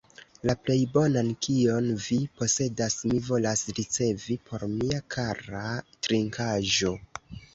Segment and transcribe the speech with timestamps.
[0.49, 5.63] La plej bonan, kion vi posedas, mi volas ricevi por mia kara
[6.07, 6.95] trinkaĵo!